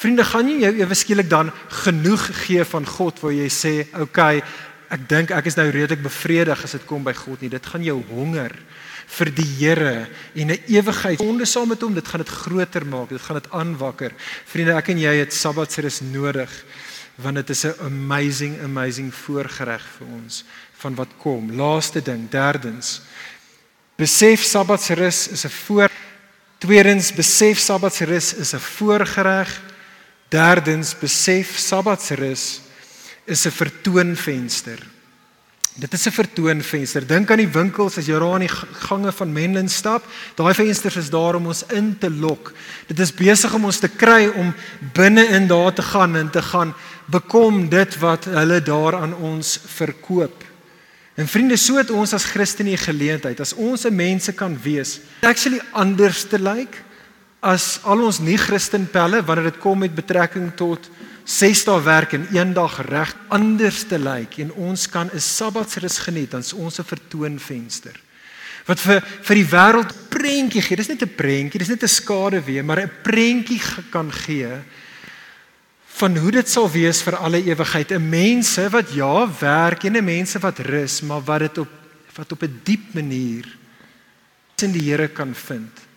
[0.00, 1.50] Vriende, gaan jy jou ewe skielik dan
[1.84, 4.42] genoeg gee van God waar jy sê, "Oké, okay,
[4.90, 7.50] ek dink ek is nou redelik bevredig as dit kom by God nie.
[7.52, 8.54] Dit gaan jou honger
[9.10, 13.08] vir die Here en 'n ewigheid sonde saam met hom, dit gaan dit groter maak.
[13.08, 14.12] Dit gaan dit aanwakker.
[14.46, 16.50] Vriende, ek en jy het Sabbatsrus nodig
[17.16, 20.44] want dit is 'n amazing amazing voorgereg vir ons
[20.78, 21.52] van wat kom.
[21.52, 23.02] Laaste ding, derdens.
[23.96, 25.90] Besef Sabbatsrus is 'n voor
[26.58, 29.69] Tweedens besef Sabbatsrus is 'n voorgereg
[30.30, 32.60] Derdens besef Sabbatsrus
[33.26, 34.78] is 'n vertoonvenster.
[35.74, 37.06] Dit is 'n vertoonvenster.
[37.06, 40.04] Dink aan die winkels as jy daar in die gange van Menlyn stap.
[40.34, 42.52] Daai vensters is daar om ons in te lok.
[42.86, 44.54] Dit is besig om ons te kry om
[44.92, 46.74] binne in daar te gaan en te gaan
[47.06, 50.44] bekom dit wat hulle daar aan ons verkoop.
[51.14, 55.00] En vriende, so het ons as Christene geleentheid as ons 'n mense kan wees.
[55.22, 56.56] Actually anders te lyk.
[56.56, 56.89] Like,
[57.40, 60.90] as al ons nie Christen pelle wanneer dit kom met betrekking tot
[61.24, 65.98] 6 dae werk en een dag reg anders te lyk en ons kan 'n Sabbatsrus
[65.98, 67.96] geniet dan ons 'n vertoonvenster.
[68.66, 72.44] Wat vir vir die wêreld prentjie gee dis net 'n prentjie dis net 'n skade
[72.44, 74.60] weer maar 'n prentjie kan gee
[75.86, 77.92] van hoe dit sal wees vir alle ewigheid.
[77.92, 81.68] 'n mense wat ja werk en 'n mense wat rus maar wat dit op
[82.16, 83.46] wat op 'n diep manier
[84.62, 85.89] in die Here kan vind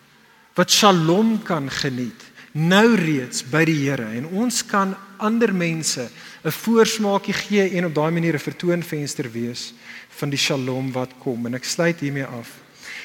[0.54, 6.08] wat shalom kan geniet nou reeds by die Here en ons kan ander mense
[6.44, 9.72] 'n voorsmaakie gee en op daai manier 'n vertoonvenster wees
[10.08, 12.48] van die shalom wat kom en ek sluit hiermee af.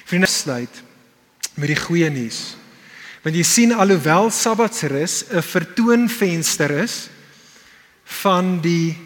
[0.05, 0.83] Vriende, sluit
[1.55, 2.55] met die goeie nuus.
[3.23, 7.09] Want jy sien alhoewel Sabbatsrus 'n vertoonvenster is
[8.03, 8.97] van die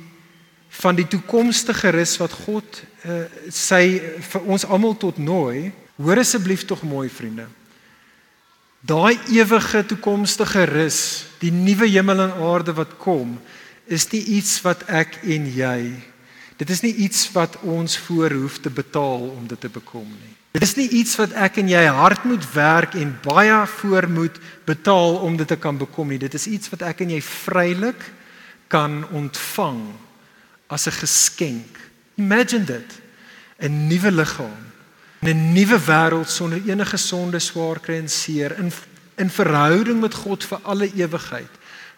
[0.69, 6.65] van die toekomstige rus wat God uh, sy vir ons almal tot nooi, hoor asseblief
[6.65, 7.45] tog mooi vriende.
[8.83, 10.97] Daai ewige toekomstige rus,
[11.39, 13.37] die nuwe hemel en aarde wat kom,
[13.87, 15.93] is nie iets wat ek en jy.
[16.59, 20.33] Dit is nie iets wat ons voor hoef te betaal om dit te bekom nie.
[20.51, 24.41] Dit is nie iets wat ek en jy hard moet werk en baie voor moet
[24.67, 26.19] betaal om dit te kan bekom nie.
[26.19, 28.03] Dit is iets wat ek en jy vrylik
[28.67, 29.79] kan ontvang
[30.67, 31.79] as 'n geskenk.
[32.19, 32.99] Imagine dit.
[33.63, 34.72] 'n Nuwe liggaam
[35.27, 38.71] in 'n nuwe wêreld sonder enige sonde, swaar kry en seer in
[39.15, 41.49] in verhouding met God vir alle ewigheid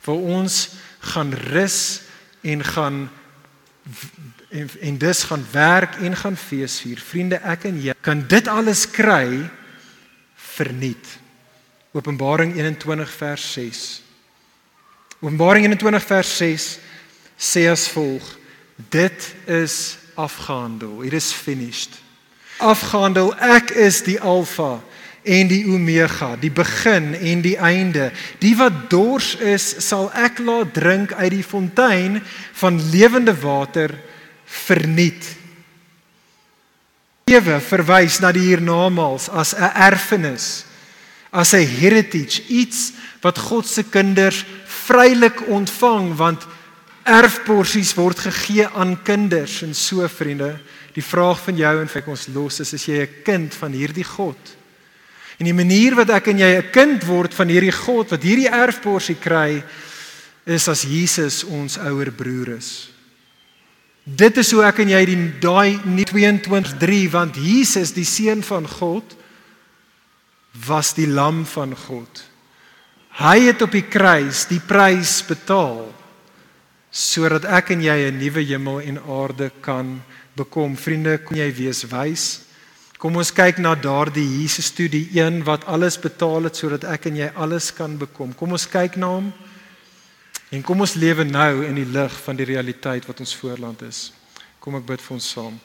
[0.03, 2.01] waar ons gaan rus
[2.41, 3.09] en gaan
[4.49, 6.99] en, en dis gaan werk en gaan fees vier.
[6.99, 9.49] Vriende, ek en jy kan dit alles kry
[10.35, 11.17] verniet.
[11.91, 14.01] Openbaring 21 vers 6.
[15.19, 16.69] Openbaring 21 vers 6
[17.38, 18.38] sê as volg:
[18.75, 21.01] Dit is afgehandel.
[21.01, 22.04] It is finished
[22.57, 23.33] afgehandel.
[23.39, 24.80] Ek is die Alfa
[25.25, 28.11] en die Omega, die begin en die einde.
[28.39, 32.19] Die wat dors is, sal ek laat drink uit die fontein
[32.61, 33.95] van lewende water
[34.45, 35.25] verniet.
[37.25, 40.65] Ewe verwys na die hiernamaals as 'n erfenis,
[41.34, 44.45] as 'n heritage, iets wat God se kinders
[44.86, 46.45] vrylik ontvang want
[47.03, 50.59] erfporsies word gegee aan kinders en so vriende.
[50.95, 54.07] Die vraag van jou en vir ons los is is jy 'n kind van hierdie
[54.07, 54.39] God?
[55.39, 58.49] En die manier wat ek en jy 'n kind word van hierdie God wat hierdie
[58.49, 59.63] erfporsie kry
[60.45, 62.89] is as Jesus ons ouer broer is.
[64.05, 69.15] Dit is hoe ek en jy die daai 22:3 want Jesus die seun van God
[70.67, 72.23] was die lam van God.
[73.17, 75.93] Hy het op die kruis die prys betaal
[76.95, 80.01] sodat ek en jy 'n nuwe hemel en aarde kan
[80.36, 80.75] bekom.
[80.77, 82.25] Vriende, kon jy wees wys?
[82.99, 87.09] Kom ons kyk na daardie Jesus toe, die een wat alles betaal het sodat ek
[87.09, 88.31] en jy alles kan bekom.
[88.33, 89.27] Kom ons kyk na hom.
[90.55, 94.09] En kom ons lewe nou in die lig van die realiteit wat ons voorland is.
[94.63, 95.57] Kom ek bid vir ons saam.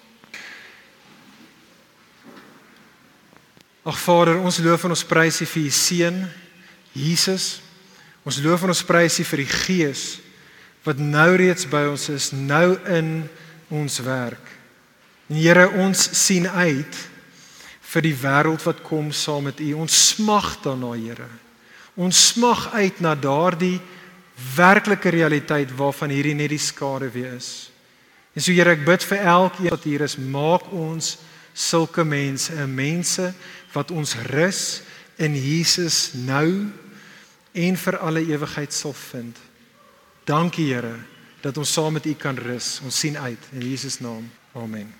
[3.87, 6.19] Ag Vader, ons loof en ons prys U vir U seun
[6.93, 7.47] Jesus.
[8.27, 10.05] Ons loof en ons prys U vir die Gees
[10.85, 13.29] wat nou reeds by ons is, nou in
[13.73, 14.60] ons werk.
[15.31, 16.97] En Here, ons sien uit
[17.93, 19.73] vir die wêreld wat kom saam met U.
[19.85, 21.29] Ons smag daarna, Here.
[21.95, 23.79] Ons smag uit na daardie
[24.57, 27.71] werklike realiteit waarvan hierdie net die skade wees.
[28.35, 31.19] En so Here, ek bid vir elkeen wat hier is, maak ons
[31.55, 33.33] sulke mense, 'n mense
[33.73, 34.83] wat ons rus
[35.19, 36.71] in Jesus nou
[37.53, 39.37] en vir alle ewigheid sal vind.
[40.25, 40.99] Dankie Here
[41.43, 42.81] dat ons saam met U kan rus.
[42.85, 44.31] Ons sien uit in Jesus naam.
[44.55, 45.00] Amen.